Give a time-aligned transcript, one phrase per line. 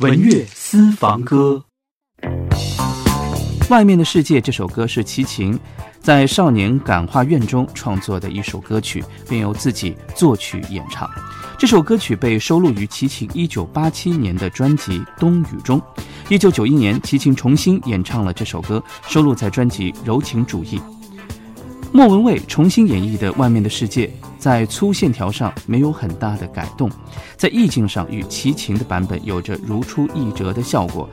[0.00, 1.60] 文乐私房歌，
[3.68, 5.58] 《外面的世界》这首歌是齐秦
[6.00, 11.10] 在少年感化院中创作的一首歌曲，并由自己作曲演唱。
[11.58, 15.82] 这首歌曲被收录于齐秦1987年的专辑《冬雨》中。
[16.28, 20.78] 1991年，齐秦重新演唱了这首歌，收录在专辑《柔情主义》。
[21.90, 24.06] 莫文蔚重新演绎的《外面的世界》，
[24.38, 26.90] 在粗线条上没有很大的改动，
[27.36, 31.08] 在意境上与齐秦的版本有着如出一辙的效果；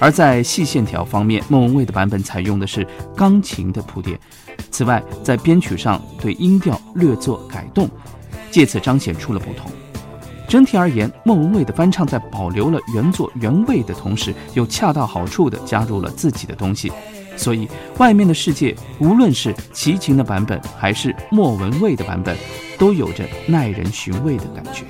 [0.00, 4.18] 而在细线条方面，莫文蔚的版本采用的是钢琴的铺垫。
[4.70, 7.88] 此外，在编曲上对音调略作改动，
[8.50, 9.70] 借此彰显出了不同。
[10.48, 16.90] 整体而言，莫文蔚的翻唱在保留了原作原味的同时，又恰到好处地加入了自己的东西。
[17.36, 22.36] 所以，外面的世界，无论是齐秦的版本还是莫文蔚的版本，
[22.78, 24.84] 都有着耐人寻味的感觉。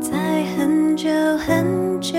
[0.00, 2.18] 在很久很久